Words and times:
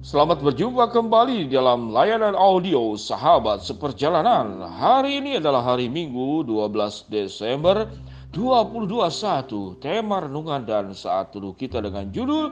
Selamat 0.00 0.40
berjumpa 0.40 0.96
kembali 0.96 1.52
dalam 1.52 1.92
layanan 1.92 2.32
audio 2.32 2.96
Sahabat 2.96 3.60
Seperjalanan. 3.60 4.64
Hari 4.64 5.20
ini 5.20 5.36
adalah 5.36 5.60
hari 5.60 5.92
Minggu 5.92 6.40
12 6.48 7.12
Desember 7.12 7.84
2021. 8.32 9.76
Tema 9.76 10.24
renungan 10.24 10.64
dan 10.64 10.96
saat 10.96 11.36
teduh 11.36 11.52
kita 11.52 11.84
dengan 11.84 12.08
judul 12.08 12.48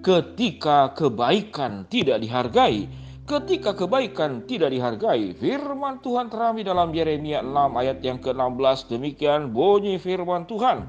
Ketika 0.00 0.96
Kebaikan 0.96 1.84
Tidak 1.84 2.16
Dihargai. 2.16 2.88
Ketika 3.28 3.76
kebaikan 3.76 4.48
tidak 4.48 4.70
dihargai, 4.72 5.34
firman 5.34 5.98
Tuhan 5.98 6.30
terambil 6.30 6.62
dalam 6.62 6.94
Yeremia 6.94 7.42
6 7.42 7.74
ayat 7.76 7.98
yang 8.00 8.22
ke-16. 8.22 8.88
Demikian 8.88 9.50
bunyi 9.52 10.00
firman 10.00 10.48
Tuhan. 10.48 10.86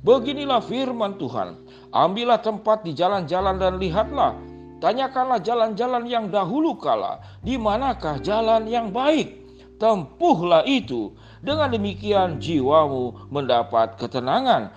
Beginilah 0.00 0.64
firman 0.64 1.14
Tuhan, 1.20 1.60
ambillah 1.92 2.40
tempat 2.40 2.88
di 2.88 2.96
jalan-jalan 2.96 3.60
dan 3.60 3.76
lihatlah 3.76 4.53
Tanyakanlah 4.84 5.40
jalan-jalan 5.40 6.04
yang 6.04 6.28
dahulu 6.28 6.76
kala, 6.76 7.16
di 7.40 7.56
manakah 7.56 8.20
jalan 8.20 8.68
yang 8.68 8.92
baik? 8.92 9.32
Tempuhlah 9.80 10.60
itu. 10.68 11.16
Dengan 11.40 11.72
demikian 11.72 12.36
jiwamu 12.36 13.32
mendapat 13.32 13.96
ketenangan. 13.96 14.68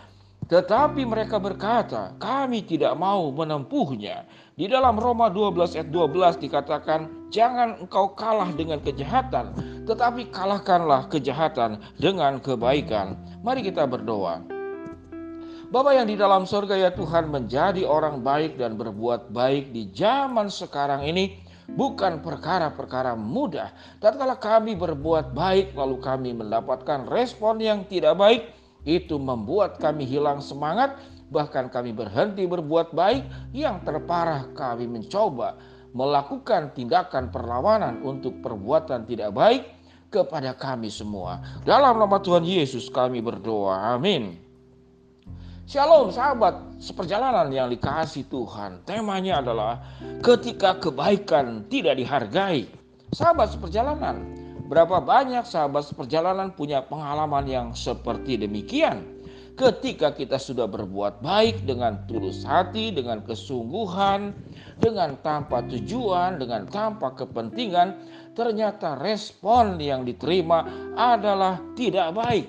Tetapi 0.48 1.04
mereka 1.04 1.44
berkata, 1.44 2.16
kami 2.24 2.64
tidak 2.64 2.96
mau 2.96 3.28
menempuhnya. 3.36 4.24
Di 4.56 4.72
dalam 4.72 4.96
Roma 4.96 5.28
12 5.28 5.76
ayat 5.76 5.92
12 5.92 6.40
dikatakan, 6.40 7.28
jangan 7.28 7.84
engkau 7.84 8.16
kalah 8.16 8.48
dengan 8.56 8.80
kejahatan, 8.80 9.52
tetapi 9.92 10.32
kalahkanlah 10.32 11.12
kejahatan 11.12 11.84
dengan 12.00 12.40
kebaikan. 12.40 13.20
Mari 13.44 13.60
kita 13.60 13.84
berdoa. 13.84 14.57
Bapa 15.68 15.92
yang 15.92 16.08
di 16.08 16.16
dalam 16.16 16.48
surga 16.48 16.80
ya 16.80 16.92
Tuhan 16.96 17.28
menjadi 17.28 17.84
orang 17.84 18.24
baik 18.24 18.56
dan 18.56 18.80
berbuat 18.80 19.36
baik 19.36 19.76
di 19.76 19.92
zaman 19.92 20.48
sekarang 20.48 21.04
ini 21.04 21.44
bukan 21.76 22.24
perkara-perkara 22.24 23.20
mudah. 23.20 23.76
Tatkala 24.00 24.40
kami 24.40 24.80
berbuat 24.80 25.36
baik 25.36 25.76
lalu 25.76 26.00
kami 26.00 26.32
mendapatkan 26.32 27.12
respon 27.12 27.60
yang 27.60 27.84
tidak 27.84 28.16
baik, 28.16 28.48
itu 28.88 29.20
membuat 29.20 29.76
kami 29.76 30.08
hilang 30.08 30.40
semangat, 30.40 30.96
bahkan 31.36 31.68
kami 31.68 31.92
berhenti 31.92 32.48
berbuat 32.48 32.96
baik. 32.96 33.28
Yang 33.52 33.92
terparah 33.92 34.48
kami 34.56 34.88
mencoba 34.88 35.60
melakukan 35.92 36.72
tindakan 36.80 37.28
perlawanan 37.28 38.00
untuk 38.08 38.40
perbuatan 38.40 39.04
tidak 39.04 39.36
baik 39.36 39.68
kepada 40.08 40.56
kami 40.56 40.88
semua. 40.88 41.44
Dalam 41.68 42.00
nama 42.00 42.24
Tuhan 42.24 42.48
Yesus 42.48 42.88
kami 42.88 43.20
berdoa. 43.20 43.92
Amin. 44.00 44.47
Shalom 45.68 46.16
sahabat 46.16 46.80
seperjalanan 46.80 47.52
yang 47.52 47.68
dikasih 47.68 48.32
Tuhan. 48.32 48.88
Temanya 48.88 49.44
adalah 49.44 49.84
ketika 50.24 50.80
kebaikan 50.80 51.68
tidak 51.68 52.00
dihargai. 52.00 52.72
Sahabat 53.12 53.52
seperjalanan, 53.52 54.16
berapa 54.72 55.04
banyak 55.04 55.44
sahabat 55.44 55.92
seperjalanan 55.92 56.56
punya 56.56 56.88
pengalaman 56.88 57.44
yang 57.52 57.68
seperti 57.76 58.40
demikian. 58.40 59.04
Ketika 59.60 60.16
kita 60.16 60.40
sudah 60.40 60.72
berbuat 60.72 61.20
baik 61.20 61.68
dengan 61.68 62.00
tulus 62.08 62.48
hati, 62.48 62.96
dengan 62.96 63.20
kesungguhan, 63.28 64.32
dengan 64.80 65.20
tanpa 65.20 65.68
tujuan, 65.68 66.40
dengan 66.40 66.64
tanpa 66.72 67.12
kepentingan, 67.12 68.08
ternyata 68.40 68.96
respon 69.04 69.76
yang 69.84 70.08
diterima 70.08 70.64
adalah 70.96 71.60
tidak 71.76 72.16
baik 72.16 72.48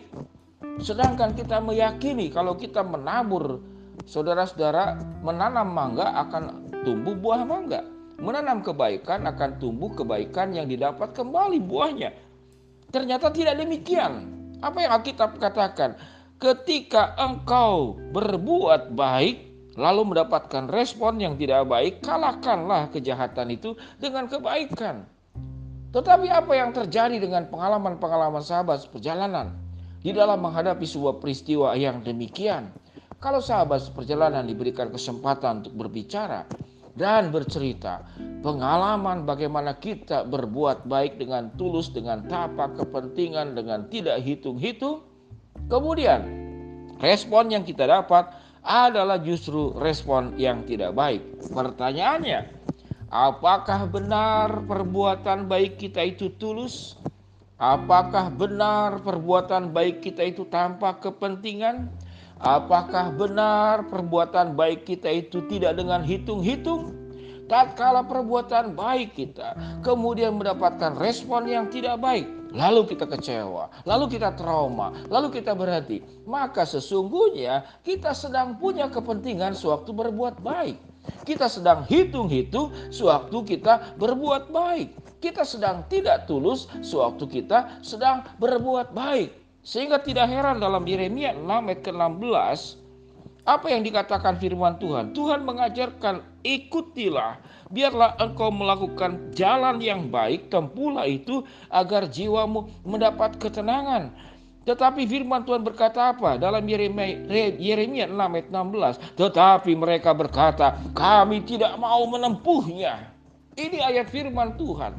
Sedangkan 0.79 1.35
kita 1.35 1.59
meyakini 1.59 2.31
kalau 2.31 2.55
kita 2.55 2.87
menabur 2.87 3.59
saudara-saudara 4.07 4.95
menanam 5.27 5.67
mangga 5.75 6.15
akan 6.27 6.71
tumbuh 6.87 7.19
buah 7.19 7.43
mangga. 7.43 7.83
Menanam 8.19 8.67
kebaikan 8.67 9.27
akan 9.31 9.63
tumbuh 9.63 9.95
kebaikan 9.95 10.51
yang 10.51 10.67
didapat 10.67 11.15
kembali 11.15 11.63
buahnya. 11.63 12.11
Ternyata 12.91 13.31
tidak 13.31 13.63
demikian. 13.63 14.27
Apa 14.59 14.79
yang 14.83 14.91
Alkitab 14.99 15.39
katakan? 15.39 15.95
Ketika 16.39 17.15
engkau 17.19 17.99
berbuat 18.15 18.95
baik 18.95 19.37
lalu 19.79 20.15
mendapatkan 20.15 20.67
respon 20.67 21.23
yang 21.23 21.39
tidak 21.39 21.67
baik, 21.71 22.03
kalahkanlah 22.03 22.91
kejahatan 22.91 23.55
itu 23.55 23.79
dengan 24.03 24.27
kebaikan. 24.27 25.07
Tetapi 25.95 26.27
apa 26.27 26.53
yang 26.59 26.75
terjadi 26.75 27.23
dengan 27.23 27.47
pengalaman-pengalaman 27.47 28.43
sahabat 28.43 28.91
perjalanan? 28.91 29.68
Di 30.03 30.15
dalam 30.15 30.39
menghadapi 30.43 30.87
sebuah 30.87 31.19
peristiwa 31.19 31.75
yang 31.75 32.03
demikian. 32.03 32.71
Kalau 33.19 33.43
sahabat 33.43 33.83
seperjalanan 33.83 34.47
diberikan 34.47 34.95
kesempatan 34.95 35.67
untuk 35.67 35.75
berbicara 35.75 36.47
dan 36.95 37.35
bercerita 37.35 38.07
pengalaman 38.43 39.27
bagaimana 39.27 39.75
kita 39.79 40.23
berbuat 40.27 40.87
baik 40.87 41.19
dengan 41.19 41.51
tulus, 41.59 41.91
dengan 41.91 42.23
tapak 42.31 42.79
kepentingan, 42.79 43.59
dengan 43.59 43.91
tidak 43.91 44.23
hitung-hitung, 44.23 45.03
kemudian 45.67 46.27
respon 47.03 47.51
yang 47.51 47.67
kita 47.67 47.91
dapat 47.91 48.31
adalah 48.63 49.19
justru 49.23 49.75
respon 49.79 50.35
yang 50.39 50.67
tidak 50.67 50.95
baik. 50.95 51.23
Pertanyaannya, 51.51 52.51
apakah 53.11 53.87
benar 53.91 54.63
perbuatan 54.67 55.47
baik 55.47 55.79
kita 55.79 56.07
itu 56.07 56.35
tulus? 56.39 56.99
Apakah 57.59 58.31
benar 58.31 59.03
perbuatan 59.03 59.75
baik 59.75 59.99
kita 59.99 60.23
itu 60.23 60.47
tanpa 60.47 60.95
kepentingan? 60.95 61.91
Apakah 62.39 63.11
benar 63.11 63.83
perbuatan 63.91 64.55
baik 64.55 64.87
kita 64.87 65.11
itu 65.11 65.43
tidak 65.51 65.75
dengan 65.75 66.07
hitung-hitung? 66.07 66.95
Tatkala 67.51 68.07
perbuatan 68.07 68.79
baik 68.79 69.19
kita 69.19 69.59
kemudian 69.83 70.39
mendapatkan 70.39 70.95
respon 71.03 71.51
yang 71.51 71.67
tidak 71.67 71.99
baik, 71.99 72.31
lalu 72.55 72.95
kita 72.95 73.11
kecewa, 73.11 73.67
lalu 73.83 74.07
kita 74.07 74.39
trauma, 74.39 74.95
lalu 75.11 75.43
kita 75.43 75.51
berhenti, 75.59 75.99
maka 76.31 76.63
sesungguhnya 76.63 77.67
kita 77.83 78.15
sedang 78.15 78.55
punya 78.63 78.87
kepentingan 78.87 79.59
sewaktu 79.59 79.91
berbuat 79.91 80.39
baik. 80.47 80.79
Kita 81.27 81.51
sedang 81.51 81.83
hitung-hitung 81.91 82.71
sewaktu 82.95 83.59
kita 83.59 83.99
berbuat 83.99 84.55
baik 84.55 85.08
kita 85.19 85.43
sedang 85.43 85.87
tidak 85.91 86.27
tulus 86.31 86.71
sewaktu 86.83 87.43
kita 87.43 87.83
sedang 87.83 88.27
berbuat 88.39 88.95
baik. 88.95 89.35
Sehingga 89.63 90.01
tidak 90.01 90.31
heran 90.31 90.63
dalam 90.63 90.87
Yeremia 90.87 91.37
6 91.37 91.45
ayat 91.45 91.81
ke-16 91.85 92.61
apa 93.49 93.73
yang 93.73 93.81
dikatakan 93.81 94.37
firman 94.37 94.77
Tuhan? 94.77 95.17
Tuhan 95.17 95.41
mengajarkan 95.41 96.21
ikutilah, 96.45 97.41
biarlah 97.73 98.13
engkau 98.21 98.53
melakukan 98.53 99.33
jalan 99.33 99.81
yang 99.81 100.13
baik, 100.13 100.53
tempuhlah 100.53 101.09
itu 101.09 101.41
agar 101.73 102.13
jiwamu 102.13 102.69
mendapat 102.85 103.41
ketenangan. 103.41 104.13
Tetapi 104.69 105.09
firman 105.09 105.49
Tuhan 105.49 105.65
berkata 105.65 106.13
apa? 106.13 106.37
Dalam 106.37 106.61
Yeremia 106.61 108.05
6 108.05 108.13
ayat 108.13 108.49
16. 108.53 109.17
Tetapi 109.17 109.73
mereka 109.73 110.13
berkata, 110.13 110.77
kami 110.93 111.41
tidak 111.49 111.73
mau 111.81 112.05
menempuhnya. 112.05 113.17
Ini 113.59 113.83
ayat 113.83 114.07
firman 114.15 114.55
Tuhan. 114.55 114.95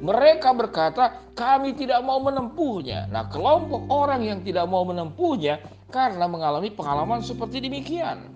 Mereka 0.00 0.56
berkata, 0.56 1.28
kami 1.36 1.76
tidak 1.76 2.00
mau 2.00 2.16
menempuhnya. 2.24 3.04
Nah, 3.12 3.28
kelompok 3.28 3.84
orang 3.92 4.24
yang 4.24 4.40
tidak 4.40 4.64
mau 4.64 4.80
menempuhnya 4.88 5.60
karena 5.92 6.24
mengalami 6.24 6.72
pengalaman 6.72 7.20
seperti 7.20 7.60
demikian. 7.60 8.32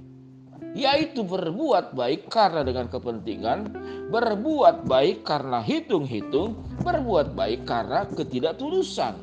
Yaitu 0.76 1.24
berbuat 1.24 1.96
baik 1.96 2.28
karena 2.28 2.60
dengan 2.60 2.92
kepentingan, 2.92 3.72
berbuat 4.12 4.84
baik 4.84 5.24
karena 5.24 5.64
hitung-hitung, 5.64 6.52
berbuat 6.84 7.32
baik 7.32 7.64
karena 7.64 8.04
ketidaktulusan. 8.12 9.16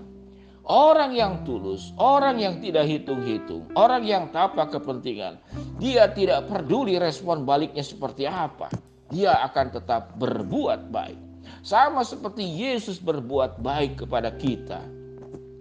Orang 0.66 1.14
yang 1.14 1.46
tulus, 1.46 1.94
orang 1.98 2.42
yang 2.42 2.62
tidak 2.62 2.90
hitung-hitung, 2.90 3.70
orang 3.74 4.06
yang 4.06 4.30
tanpa 4.34 4.70
kepentingan, 4.70 5.42
dia 5.82 6.10
tidak 6.14 6.46
peduli 6.50 6.98
respon 7.02 7.42
baliknya 7.42 7.82
seperti 7.82 8.30
apa 8.30 8.70
dia 9.10 9.34
akan 9.46 9.74
tetap 9.74 10.16
berbuat 10.18 10.94
baik. 10.94 11.20
Sama 11.66 12.06
seperti 12.06 12.46
Yesus 12.46 13.02
berbuat 13.02 13.60
baik 13.60 14.06
kepada 14.06 14.32
kita. 14.38 14.86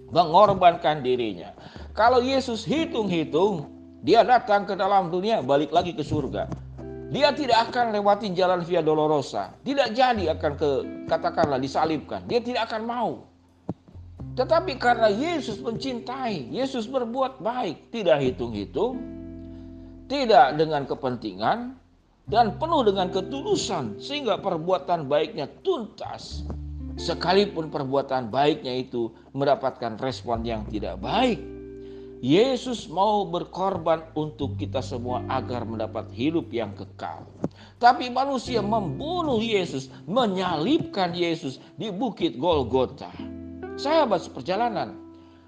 Mengorbankan 0.09 1.05
dirinya. 1.05 1.53
Kalau 1.93 2.25
Yesus 2.25 2.65
hitung-hitung, 2.65 3.69
dia 4.05 4.25
datang 4.25 4.65
ke 4.65 4.73
dalam 4.79 5.11
dunia, 5.13 5.43
balik 5.45 5.75
lagi 5.75 5.93
ke 5.93 6.01
surga. 6.07 6.49
Dia 7.09 7.33
tidak 7.33 7.73
akan 7.73 7.97
lewatin 7.97 8.37
jalan 8.37 8.61
Via 8.65 8.85
Dolorosa. 8.85 9.57
Tidak 9.65 9.97
jadi 9.97 10.37
akan 10.37 10.53
ke 10.61 10.71
katakanlah 11.09 11.57
disalibkan. 11.57 12.25
Dia 12.29 12.45
tidak 12.45 12.69
akan 12.69 12.83
mau. 12.85 13.11
Tetapi 14.37 14.79
karena 14.79 15.11
Yesus 15.11 15.59
mencintai, 15.59 16.53
Yesus 16.53 16.87
berbuat 16.87 17.43
baik, 17.43 17.91
tidak 17.91 18.23
hitung-hitung, 18.23 19.01
tidak 20.07 20.55
dengan 20.55 20.87
kepentingan, 20.87 21.75
dan 22.29 22.61
penuh 22.61 22.85
dengan 22.85 23.09
ketulusan 23.09 23.97
sehingga 23.97 24.41
perbuatan 24.41 25.09
baiknya 25.09 25.49
tuntas 25.65 26.45
sekalipun 27.01 27.73
perbuatan 27.73 28.29
baiknya 28.29 28.85
itu 28.85 29.13
mendapatkan 29.33 29.97
respon 29.97 30.45
yang 30.45 30.69
tidak 30.69 31.01
baik 31.01 31.41
Yesus 32.19 32.91
mau 32.91 33.23
berkorban 33.31 34.03
untuk 34.19 34.59
kita 34.59 34.83
semua 34.83 35.23
agar 35.31 35.63
mendapat 35.63 36.11
hidup 36.11 36.51
yang 36.51 36.75
kekal. 36.75 37.23
Tapi 37.79 38.11
manusia 38.11 38.59
membunuh 38.59 39.39
Yesus, 39.39 39.87
menyalibkan 40.03 41.15
Yesus 41.15 41.63
di 41.79 41.95
bukit 41.95 42.35
Golgota. 42.35 43.07
Sahabat 43.79 44.27
seperjalanan, 44.27 44.99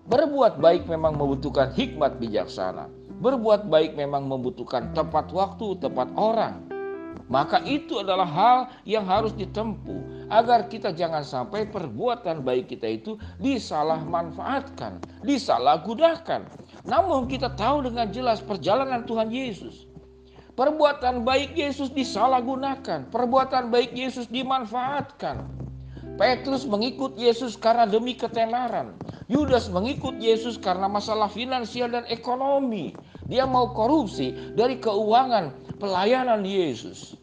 berbuat 0.07 0.63
baik 0.63 0.87
memang 0.87 1.19
membutuhkan 1.19 1.75
hikmat 1.75 2.23
bijaksana. 2.23 2.87
Berbuat 3.19 3.67
baik 3.67 3.99
memang 3.99 4.31
membutuhkan 4.31 4.95
tepat 4.95 5.35
waktu, 5.35 5.75
tepat 5.83 6.07
orang. 6.15 6.70
Maka 7.31 7.63
itu 7.63 8.03
adalah 8.03 8.27
hal 8.27 8.59
yang 8.83 9.07
harus 9.07 9.31
ditempuh 9.39 10.27
agar 10.35 10.67
kita 10.67 10.91
jangan 10.91 11.23
sampai 11.23 11.63
perbuatan 11.71 12.43
baik 12.43 12.75
kita 12.75 12.91
itu 12.91 13.15
disalah 13.39 14.03
manfaatkan, 14.03 14.99
disalahgunakan. 15.23 16.51
Namun 16.91 17.31
kita 17.31 17.55
tahu 17.55 17.87
dengan 17.87 18.11
jelas 18.11 18.43
perjalanan 18.43 19.07
Tuhan 19.07 19.31
Yesus. 19.31 19.87
Perbuatan 20.59 21.23
baik 21.23 21.55
Yesus 21.55 21.95
disalahgunakan, 21.95 23.15
perbuatan 23.15 23.71
baik 23.71 23.95
Yesus 23.95 24.27
dimanfaatkan. 24.27 25.47
Petrus 26.19 26.69
mengikut 26.69 27.17
Yesus 27.17 27.57
karena 27.57 27.87
demi 27.89 28.13
ketenaran. 28.13 28.93
Yudas 29.31 29.71
mengikut 29.71 30.19
Yesus 30.19 30.59
karena 30.59 30.91
masalah 30.91 31.31
finansial 31.31 31.89
dan 31.95 32.05
ekonomi. 32.11 32.93
Dia 33.31 33.47
mau 33.47 33.71
korupsi 33.71 34.35
dari 34.59 34.83
keuangan 34.83 35.55
pelayanan 35.79 36.45
Yesus. 36.45 37.20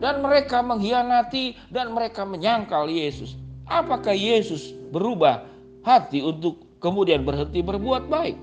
Dan 0.00 0.24
mereka 0.24 0.64
mengkhianati 0.64 1.68
dan 1.68 1.92
mereka 1.92 2.24
menyangkal 2.24 2.88
Yesus. 2.88 3.36
Apakah 3.68 4.16
Yesus 4.16 4.72
berubah 4.90 5.44
hati 5.84 6.24
untuk 6.24 6.80
kemudian 6.80 7.22
berhenti 7.22 7.60
berbuat 7.60 8.08
baik? 8.08 8.36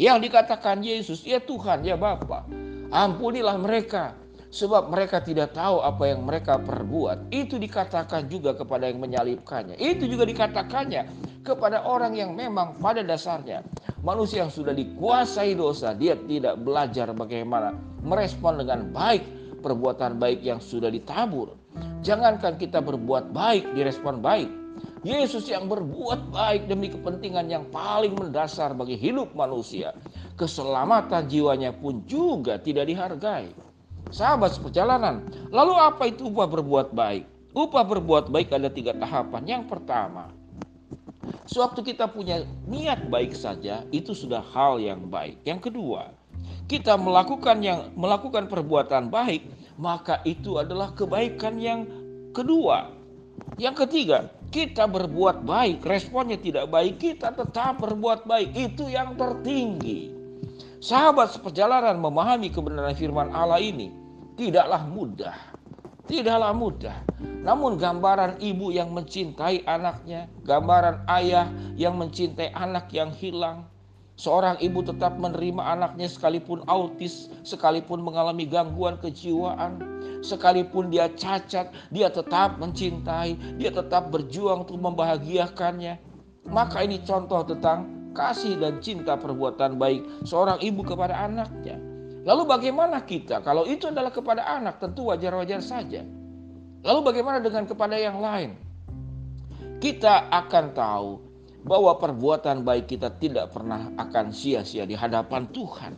Yang 0.00 0.30
dikatakan 0.30 0.80
Yesus, 0.80 1.26
ya 1.26 1.42
Tuhan, 1.42 1.84
ya 1.84 1.98
Bapa, 2.00 2.48
ampunilah 2.94 3.60
mereka 3.60 4.16
sebab 4.48 4.88
mereka 4.88 5.20
tidak 5.20 5.52
tahu 5.52 5.84
apa 5.84 6.14
yang 6.14 6.24
mereka 6.24 6.56
perbuat. 6.56 7.28
Itu 7.28 7.60
dikatakan 7.60 8.30
juga 8.30 8.56
kepada 8.56 8.88
yang 8.88 9.02
menyalibkannya. 9.02 9.76
Itu 9.76 10.08
juga 10.08 10.24
dikatakannya 10.24 11.02
kepada 11.44 11.84
orang 11.84 12.16
yang 12.16 12.32
memang 12.32 12.78
pada 12.80 13.04
dasarnya 13.04 13.66
manusia 14.02 14.44
yang 14.44 14.52
sudah 14.52 14.74
dikuasai 14.74 15.54
dosa, 15.54 15.94
dia 15.94 16.18
tidak 16.26 16.58
belajar 16.60 17.10
bagaimana 17.14 17.74
merespon 18.02 18.62
dengan 18.62 18.90
baik 18.90 19.41
perbuatan 19.62 20.18
baik 20.18 20.42
yang 20.42 20.58
sudah 20.58 20.90
ditabur. 20.90 21.54
Jangankan 22.02 22.58
kita 22.58 22.82
berbuat 22.82 23.30
baik, 23.30 23.78
direspon 23.78 24.18
baik. 24.18 24.50
Yesus 25.02 25.50
yang 25.50 25.66
berbuat 25.66 26.30
baik 26.30 26.70
demi 26.70 26.90
kepentingan 26.90 27.50
yang 27.50 27.64
paling 27.70 28.14
mendasar 28.14 28.74
bagi 28.74 28.98
hidup 28.98 29.34
manusia. 29.34 29.94
Keselamatan 30.34 31.26
jiwanya 31.30 31.70
pun 31.74 32.02
juga 32.06 32.58
tidak 32.58 32.90
dihargai. 32.90 33.50
Sahabat 34.10 34.58
seperjalanan, 34.58 35.26
lalu 35.54 35.74
apa 35.78 36.10
itu 36.10 36.28
upah 36.28 36.46
berbuat 36.50 36.94
baik? 36.94 37.24
Upah 37.54 37.84
berbuat 37.86 38.30
baik 38.30 38.54
ada 38.54 38.68
tiga 38.70 38.94
tahapan. 38.94 39.42
Yang 39.44 39.62
pertama, 39.72 40.30
sewaktu 41.46 41.94
kita 41.94 42.06
punya 42.10 42.46
niat 42.68 43.08
baik 43.08 43.34
saja, 43.34 43.82
itu 43.90 44.12
sudah 44.14 44.44
hal 44.54 44.78
yang 44.78 45.08
baik. 45.10 45.40
Yang 45.42 45.70
kedua, 45.70 46.14
kita 46.70 46.98
melakukan 46.98 47.58
yang 47.62 47.90
melakukan 47.94 48.46
perbuatan 48.46 49.08
baik, 49.08 49.46
maka 49.78 50.20
itu 50.22 50.58
adalah 50.60 50.92
kebaikan 50.94 51.58
yang 51.58 51.86
kedua. 52.36 52.92
Yang 53.60 53.86
ketiga, 53.86 54.18
kita 54.52 54.84
berbuat 54.84 55.48
baik, 55.48 55.84
responnya 55.84 56.36
tidak 56.36 56.68
baik, 56.68 57.00
kita 57.00 57.32
tetap 57.32 57.80
berbuat 57.80 58.28
baik. 58.28 58.52
Itu 58.52 58.88
yang 58.88 59.16
tertinggi. 59.16 60.12
Sahabat 60.82 61.32
seperjalanan 61.32 61.96
memahami 61.96 62.50
kebenaran 62.50 62.92
firman 62.98 63.30
Allah 63.32 63.62
ini 63.62 63.88
tidaklah 64.36 64.82
mudah. 64.84 65.36
Tidaklah 66.04 66.52
mudah. 66.52 66.96
Namun 67.46 67.78
gambaran 67.78 68.42
ibu 68.42 68.74
yang 68.74 68.90
mencintai 68.90 69.64
anaknya, 69.64 70.26
gambaran 70.42 71.06
ayah 71.08 71.48
yang 71.78 71.96
mencintai 71.96 72.50
anak 72.52 72.90
yang 72.90 73.14
hilang, 73.14 73.71
Seorang 74.22 74.54
ibu 74.62 74.86
tetap 74.86 75.18
menerima 75.18 75.58
anaknya 75.58 76.06
sekalipun 76.06 76.62
autis, 76.70 77.26
sekalipun 77.42 78.06
mengalami 78.06 78.46
gangguan 78.46 78.94
kejiwaan, 79.02 79.82
sekalipun 80.22 80.94
dia 80.94 81.10
cacat, 81.10 81.74
dia 81.90 82.06
tetap 82.06 82.54
mencintai, 82.62 83.34
dia 83.58 83.74
tetap 83.74 84.14
berjuang 84.14 84.62
untuk 84.62 84.78
membahagiakannya. 84.78 85.98
Maka 86.46 86.86
ini 86.86 87.02
contoh 87.02 87.42
tentang 87.42 87.90
kasih 88.14 88.62
dan 88.62 88.78
cinta 88.78 89.18
perbuatan 89.18 89.74
baik 89.74 90.06
seorang 90.22 90.62
ibu 90.62 90.86
kepada 90.86 91.18
anaknya. 91.18 91.82
Lalu 92.22 92.46
bagaimana 92.46 93.02
kita? 93.02 93.42
Kalau 93.42 93.66
itu 93.66 93.90
adalah 93.90 94.14
kepada 94.14 94.46
anak, 94.46 94.78
tentu 94.78 95.10
wajar-wajar 95.10 95.58
saja. 95.58 96.06
Lalu 96.86 97.00
bagaimana 97.02 97.42
dengan 97.42 97.66
kepada 97.66 97.98
yang 97.98 98.22
lain? 98.22 98.54
Kita 99.82 100.30
akan 100.30 100.64
tahu 100.70 101.31
bahwa 101.62 101.94
perbuatan 101.98 102.66
baik 102.66 102.90
kita 102.90 103.14
tidak 103.22 103.54
pernah 103.54 103.90
akan 103.98 104.34
sia-sia 104.34 104.82
di 104.82 104.98
hadapan 104.98 105.46
Tuhan. 105.54 105.94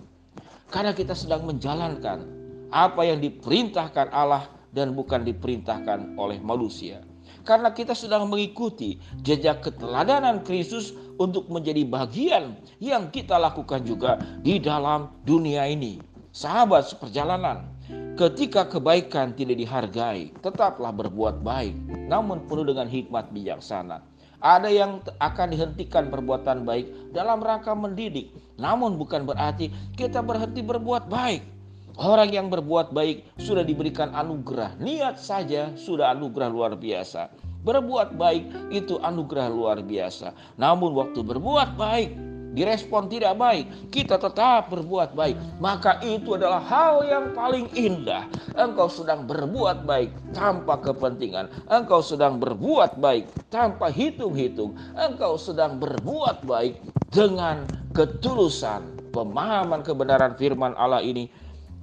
Karena 0.68 0.92
kita 0.92 1.16
sedang 1.16 1.48
menjalankan 1.48 2.24
apa 2.72 3.02
yang 3.06 3.20
diperintahkan 3.20 4.12
Allah 4.12 4.48
dan 4.74 4.92
bukan 4.92 5.22
diperintahkan 5.24 6.18
oleh 6.18 6.42
manusia. 6.42 7.00
Karena 7.44 7.76
kita 7.76 7.92
sedang 7.92 8.24
mengikuti 8.28 8.96
jejak 9.20 9.60
keteladanan 9.64 10.40
Kristus 10.42 10.96
untuk 11.20 11.52
menjadi 11.52 11.84
bagian 11.84 12.56
yang 12.80 13.12
kita 13.12 13.36
lakukan 13.36 13.84
juga 13.84 14.16
di 14.40 14.56
dalam 14.56 15.12
dunia 15.28 15.68
ini. 15.68 16.00
Sahabat 16.34 16.88
seperjalanan, 16.90 17.68
ketika 18.16 18.66
kebaikan 18.66 19.36
tidak 19.36 19.60
dihargai, 19.60 20.34
tetaplah 20.40 20.90
berbuat 20.90 21.44
baik, 21.44 21.76
namun 22.10 22.42
penuh 22.48 22.66
dengan 22.66 22.88
hikmat 22.90 23.30
bijaksana 23.30 24.02
ada 24.42 24.70
yang 24.70 25.02
akan 25.20 25.54
dihentikan 25.54 26.10
perbuatan 26.10 26.66
baik 26.66 27.14
dalam 27.14 27.38
rangka 27.42 27.74
mendidik. 27.74 28.30
Namun 28.58 28.98
bukan 28.98 29.26
berarti 29.26 29.70
kita 29.94 30.22
berhenti 30.22 30.62
berbuat 30.62 31.06
baik. 31.10 31.42
Orang 31.94 32.34
yang 32.34 32.50
berbuat 32.50 32.90
baik 32.90 33.38
sudah 33.38 33.62
diberikan 33.62 34.10
anugerah. 34.10 34.74
Niat 34.82 35.22
saja 35.22 35.70
sudah 35.78 36.10
anugerah 36.10 36.50
luar 36.50 36.74
biasa. 36.74 37.30
Berbuat 37.62 38.18
baik 38.18 38.74
itu 38.74 38.98
anugerah 38.98 39.46
luar 39.46 39.78
biasa. 39.78 40.34
Namun 40.58 40.90
waktu 40.98 41.22
berbuat 41.22 41.78
baik 41.78 42.33
direspon 42.54 43.10
tidak 43.10 43.34
baik, 43.36 43.66
kita 43.90 44.16
tetap 44.16 44.70
berbuat 44.70 45.12
baik, 45.12 45.36
maka 45.58 45.98
itu 46.06 46.38
adalah 46.38 46.62
hal 46.62 47.02
yang 47.04 47.34
paling 47.34 47.66
indah. 47.74 48.30
Engkau 48.54 48.86
sedang 48.86 49.26
berbuat 49.26 49.82
baik 49.82 50.14
tanpa 50.30 50.78
kepentingan, 50.78 51.50
engkau 51.66 52.00
sedang 52.00 52.38
berbuat 52.38 52.96
baik 53.02 53.26
tanpa 53.50 53.90
hitung-hitung, 53.90 54.78
engkau 54.94 55.34
sedang 55.34 55.76
berbuat 55.82 56.46
baik 56.46 56.78
dengan 57.10 57.66
ketulusan. 57.92 58.94
Pemahaman 59.14 59.86
kebenaran 59.86 60.34
firman 60.34 60.74
Allah 60.74 60.98
ini 60.98 61.30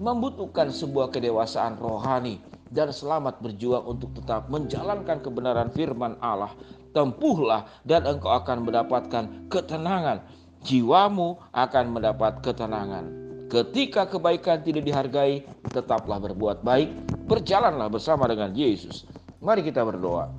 membutuhkan 0.02 0.68
sebuah 0.68 1.16
kedewasaan 1.16 1.80
rohani 1.80 2.44
dan 2.72 2.92
selamat 2.92 3.44
berjuang 3.44 3.84
untuk 3.84 4.16
tetap 4.16 4.48
menjalankan 4.48 5.20
kebenaran 5.20 5.70
firman 5.72 6.16
Allah. 6.24 6.52
Tempuhlah 6.92 7.72
dan 7.88 8.04
engkau 8.04 8.36
akan 8.36 8.68
mendapatkan 8.68 9.48
ketenangan 9.48 10.28
jiwamu 10.62 11.38
akan 11.52 11.86
mendapat 11.94 12.42
ketenangan. 12.46 13.06
Ketika 13.52 14.08
kebaikan 14.08 14.64
tidak 14.64 14.88
dihargai, 14.88 15.44
tetaplah 15.68 16.24
berbuat 16.24 16.64
baik, 16.64 16.90
berjalanlah 17.28 17.92
bersama 17.92 18.24
dengan 18.32 18.56
Yesus. 18.56 19.04
Mari 19.44 19.66
kita 19.66 19.84
berdoa. 19.84 20.32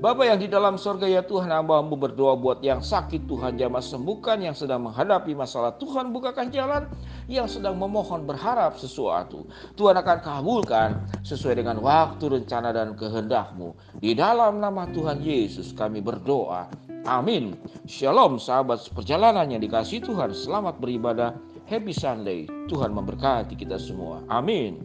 Bapak 0.00 0.32
yang 0.32 0.40
di 0.40 0.48
dalam 0.48 0.80
sorga 0.80 1.04
ya 1.04 1.20
Tuhan 1.20 1.52
hambamu 1.52 1.92
berdoa 1.92 2.32
buat 2.32 2.64
yang 2.64 2.80
sakit 2.80 3.28
Tuhan 3.28 3.60
jamah 3.60 3.84
sembuhkan 3.84 4.40
Yang 4.40 4.64
sedang 4.64 4.88
menghadapi 4.88 5.36
masalah 5.36 5.76
Tuhan 5.76 6.08
bukakan 6.08 6.48
jalan 6.48 6.88
Yang 7.28 7.60
sedang 7.60 7.76
memohon 7.76 8.24
berharap 8.24 8.80
sesuatu 8.80 9.44
Tuhan 9.76 10.00
akan 10.00 10.18
kabulkan 10.24 11.04
sesuai 11.20 11.60
dengan 11.60 11.84
waktu 11.84 12.32
rencana 12.32 12.72
dan 12.72 12.96
kehendakmu 12.96 13.76
Di 14.00 14.16
dalam 14.16 14.64
nama 14.64 14.88
Tuhan 14.88 15.20
Yesus 15.20 15.76
kami 15.76 16.00
berdoa 16.00 16.72
Amin. 17.10 17.58
Shalom 17.90 18.38
sahabat 18.38 18.86
perjalanan 18.94 19.50
yang 19.50 19.58
dikasih 19.58 19.98
Tuhan. 20.06 20.30
Selamat 20.30 20.78
beribadah. 20.78 21.34
Happy 21.66 21.90
Sunday. 21.90 22.46
Tuhan 22.70 22.94
memberkati 22.94 23.58
kita 23.58 23.82
semua. 23.82 24.22
Amin. 24.30 24.78